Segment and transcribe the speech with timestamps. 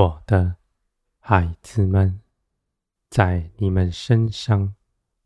[0.00, 0.56] 我的
[1.18, 2.22] 孩子们，
[3.10, 4.74] 在你们身上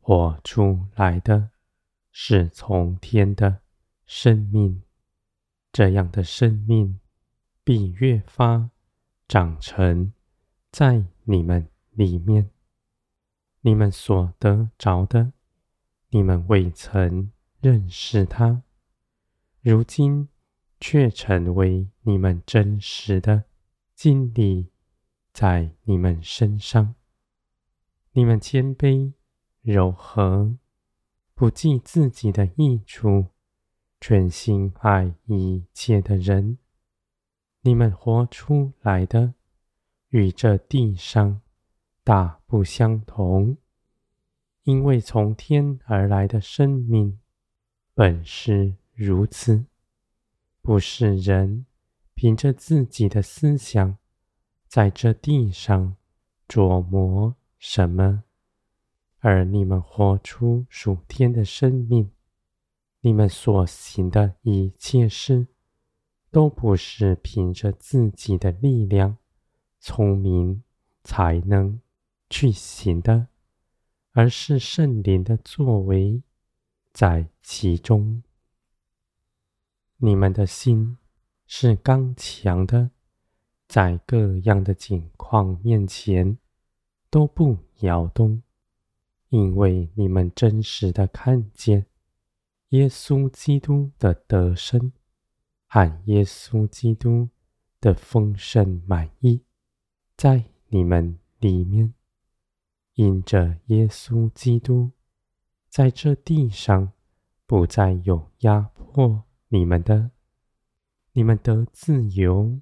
[0.01, 1.51] 活出来的
[2.11, 3.61] 是从天的
[4.05, 4.83] 生命，
[5.71, 6.99] 这样的生命
[7.63, 8.71] 必越发
[9.29, 10.13] 长成
[10.73, 12.51] 在你们里面。
[13.61, 15.35] 你们所得着的，
[16.09, 18.65] 你们未曾认识他，
[19.61, 20.29] 如今
[20.81, 23.45] 却成为你们真实的
[23.95, 24.71] 经历，
[25.33, 26.95] 在你们身上。
[28.13, 29.13] 你们谦卑、
[29.63, 30.57] 柔和，
[31.35, 33.27] 不计自己的益处，
[34.01, 36.59] 全心爱一切的人。
[37.63, 39.35] 你们活出来的，
[40.11, 41.41] 与这地上
[42.03, 43.57] 大不相同，
[44.65, 47.19] 因为从天而来的生命
[47.95, 49.65] 本是如此，
[50.61, 51.65] 不是人
[52.25, 53.99] 凭着自己的思想
[54.67, 55.95] 在这地上
[56.49, 58.25] 琢磨什么，
[59.19, 62.11] 而你们活出属天的生命，
[63.03, 65.49] 你们所行的一切事，
[66.31, 69.19] 都不是凭着自己的力量、
[69.79, 70.63] 聪明
[71.03, 71.79] 才能
[72.31, 73.27] 去行的，
[74.13, 76.23] 而是圣灵的作为
[76.91, 78.23] 在其中。
[79.99, 80.97] 你们的心
[81.47, 82.91] 是刚强的，
[83.69, 86.39] 在各样的境况面前
[87.11, 88.43] 都不摇动，
[89.29, 91.87] 因为你们真实的看见
[92.71, 94.93] 耶稣基督的得胜
[95.67, 97.29] 和耶稣基督
[97.81, 99.43] 的丰盛满溢。
[100.17, 101.93] 在你们里面，
[102.95, 104.93] 因着耶稣基督，
[105.69, 106.93] 在这地上
[107.47, 110.11] 不再有压迫你们的，
[111.17, 112.61] 你们得自由，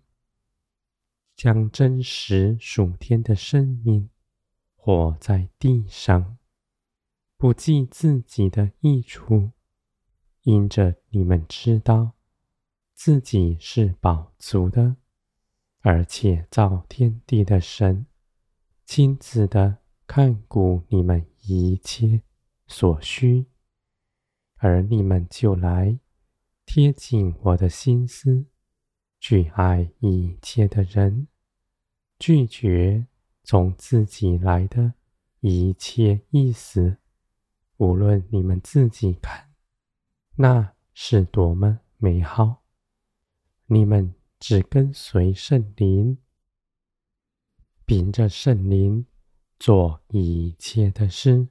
[1.35, 4.11] 将真实属天的生命
[4.77, 6.37] 活在地上，
[7.39, 9.53] 不计自己的益处，
[10.43, 12.13] 因着你们知道
[12.93, 14.97] 自己是饱足的。
[15.81, 18.07] 而且造天地的神，
[18.85, 22.23] 亲自的看顾你们一切
[22.67, 23.47] 所需，
[24.59, 25.99] 而你们就来
[26.75, 28.47] 贴近我的心思，
[29.21, 31.29] 去爱一切的人，
[32.19, 33.07] 拒绝
[33.45, 34.95] 从自己来的
[35.41, 36.97] 一切意思，
[37.77, 39.53] 无论你们自己看，
[40.37, 42.63] 那是多么美好，
[43.67, 44.15] 你们。
[44.41, 46.17] 只跟随圣灵，
[47.85, 49.07] 凭着圣灵
[49.59, 51.47] 做一切的事。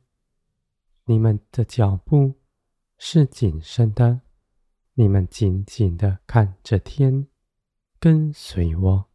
[1.05, 2.33] 你们的脚步
[2.97, 4.19] 是谨慎的，
[4.95, 7.27] 你们紧紧的看着天，
[7.99, 9.05] 跟随我，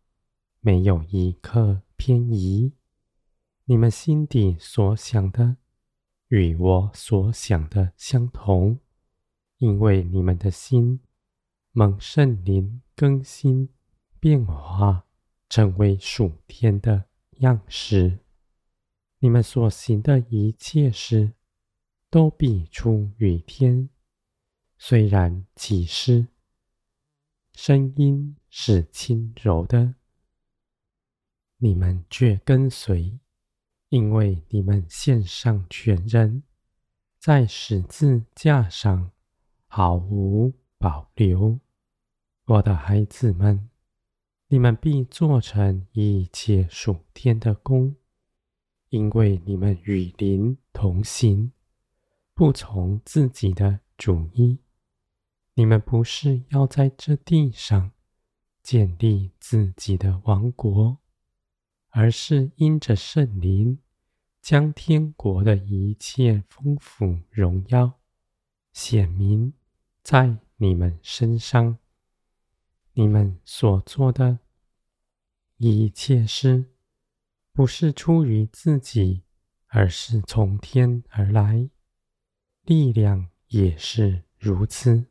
[0.60, 2.72] 没有一刻偏移。
[3.66, 5.56] 你们心底所想的
[6.28, 8.80] 与我所想的相同，
[9.58, 11.00] 因为你们的心
[11.72, 13.68] 蒙圣灵更新
[14.18, 15.06] 变化，
[15.48, 17.04] 成为属天的
[17.40, 18.20] 样式。
[19.18, 21.32] 你们所行的一切事，
[22.08, 23.90] 都必出于天。
[24.78, 26.28] 虽然其事
[27.54, 29.94] 声音是轻柔的，
[31.56, 33.18] 你们却跟随，
[33.88, 36.42] 因为你们献上全人，
[37.18, 39.10] 在十字架上
[39.66, 41.58] 毫无保留。
[42.44, 43.70] 我的孩子们，
[44.48, 47.96] 你们必做成一切属天的工，
[48.90, 51.50] 因为你们与灵同行，
[52.34, 54.58] 不从自己的主意。
[55.58, 57.92] 你们不是要在这地上
[58.62, 60.98] 建立自己的王国，
[61.88, 63.78] 而是因着圣灵，
[64.42, 67.98] 将天国的一切丰富荣耀
[68.74, 69.54] 显明
[70.02, 71.78] 在你们身上。
[72.92, 74.40] 你们所做的
[75.56, 76.66] 一切事，
[77.54, 79.22] 不是出于自己，
[79.68, 81.70] 而是从天而来，
[82.64, 85.06] 力量也是如此。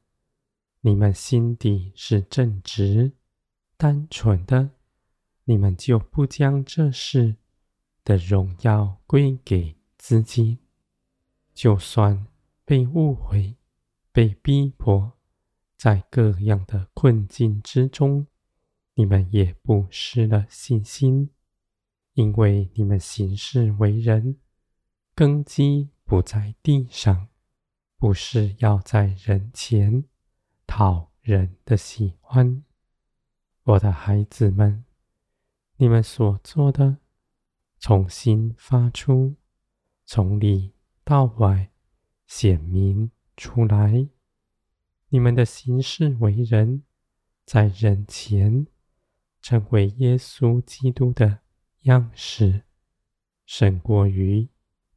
[0.86, 3.14] 你们心底是正直、
[3.76, 4.70] 单纯的，
[5.46, 7.38] 你们就不将这事
[8.04, 10.60] 的荣耀归给自己，
[11.56, 12.28] 就算
[12.66, 13.56] 被误会、
[14.12, 15.14] 被逼迫。
[15.76, 18.28] 在各样的困境之中，
[18.94, 21.32] 你们也不失了信心，
[22.14, 24.38] 因为你们行事为人，
[25.16, 27.30] 根基不在地上，
[27.98, 30.06] 不是要在人前
[30.68, 32.64] 讨人的喜欢。
[33.64, 34.86] 我的孩子们，
[35.78, 36.98] 你们所做的，
[37.80, 39.36] 从心发出，
[40.06, 40.74] 从里
[41.04, 41.72] 到外
[42.28, 44.08] 显明出来。
[45.10, 46.84] 你们的行事为人，
[47.46, 48.68] 在人前
[49.42, 51.40] 成为耶稣基督的
[51.84, 52.64] 样式，
[53.46, 54.50] 胜过于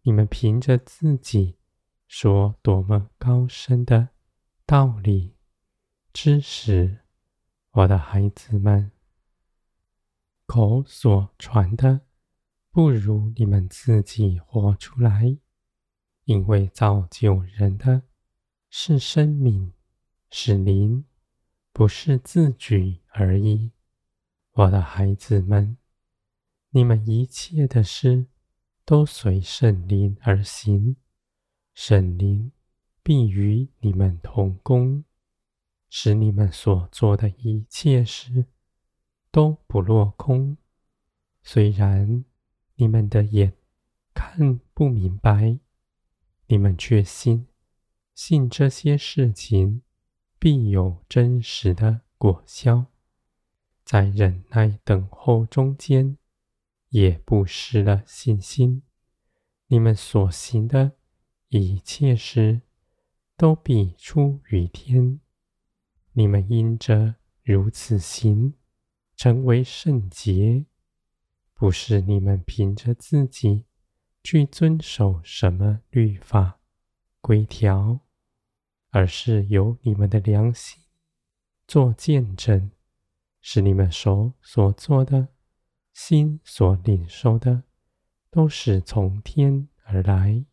[0.03, 1.57] 你们凭着自己
[2.07, 4.09] 说多么高深的
[4.67, 5.35] 道理
[6.21, 6.99] 知识。
[7.71, 8.91] 我的孩子们，
[10.47, 12.01] 口所传的，
[12.73, 15.39] 不如你们自己活出来，
[16.25, 18.03] 因为造就人的
[18.69, 19.73] 是生命。
[20.29, 21.05] 是灵，
[21.73, 23.71] 不是字句而已。
[24.55, 25.79] 我的孩子们，
[26.71, 28.27] 你们一切的事
[28.85, 30.97] 都随圣灵而行，
[31.75, 32.51] 圣灵
[33.05, 35.05] 必与你们同工，
[35.89, 38.47] 使你们所做的一切事
[39.31, 40.57] 都不落空。
[41.43, 42.25] 虽然
[42.77, 43.55] 你们的眼
[44.15, 45.59] 看不明白，
[46.47, 47.47] 你们却信，
[48.15, 49.83] 信这些事情。
[50.41, 52.87] 必有真实的果效，
[53.85, 56.17] 在忍耐等候中间，
[56.91, 58.85] 也不失了信心。
[59.67, 60.93] 你们所行的
[61.49, 62.61] 一切事，
[63.37, 65.19] 都必出于天。
[66.19, 68.55] 你们因着如此行，
[69.15, 70.67] 成为圣洁，
[71.55, 73.67] 不是你们凭着自己
[74.25, 76.59] 去遵守什么律法
[77.21, 78.01] 规条。
[78.91, 80.83] 而是由你们的良心
[81.69, 82.73] 做见证，
[83.41, 85.29] 是你们手所做的，
[85.93, 87.63] 心所领受的，
[88.29, 90.45] 都是从天而来。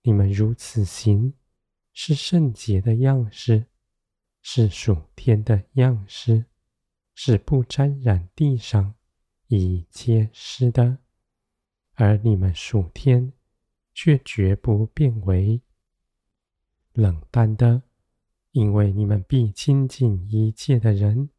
[0.00, 1.34] 你们如此行，
[1.92, 3.66] 是圣洁的样式，
[4.42, 6.46] 是属天的样式，
[7.14, 8.94] 是不沾染地上
[9.48, 10.98] 一切事的。
[11.94, 13.32] 而你们属天，
[13.92, 15.60] 却绝不变为。
[16.92, 17.82] 冷淡的，
[18.52, 21.30] 因为你们必亲近一切的人，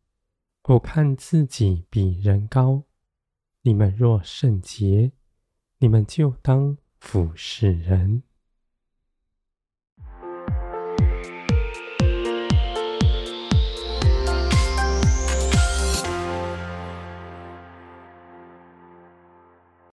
[0.62, 2.84] 不看自己比人高。
[3.64, 5.12] 你们若圣洁，
[5.80, 8.24] 你们就当俯视人。